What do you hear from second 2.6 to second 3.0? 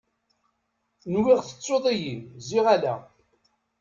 ala.